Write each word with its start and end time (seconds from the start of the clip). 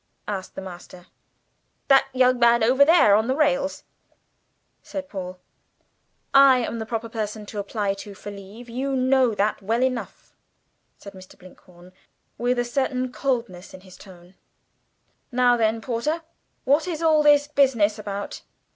asked 0.27 0.55
the 0.55 0.61
master. 0.63 1.05
"That 1.87 2.07
young 2.11 2.39
man 2.39 2.63
over 2.63 2.83
there 2.83 3.13
on 3.13 3.27
the 3.27 3.35
rails," 3.35 3.83
said 4.81 5.07
Paul. 5.07 5.37
"I 6.33 6.57
am 6.65 6.79
the 6.79 6.87
proper 6.87 7.07
person 7.07 7.45
to 7.45 7.59
apply 7.59 7.93
to 7.93 8.15
for 8.15 8.31
leave; 8.31 8.67
you 8.67 8.95
know 8.95 9.35
that 9.35 9.61
well 9.61 9.83
enough," 9.83 10.33
said 10.97 11.13
Mr. 11.13 11.37
Blinkhorn, 11.37 11.91
with 12.39 12.57
a 12.57 12.65
certain 12.65 13.11
coldness 13.11 13.75
in 13.75 13.81
his 13.81 13.95
tone. 13.95 14.33
"Now 15.31 15.55
then, 15.55 15.81
Porter, 15.81 16.23
what 16.63 16.87
is 16.87 17.03
all 17.03 17.21
this 17.21 17.47
business 17.47 17.99
about?" 17.99 18.41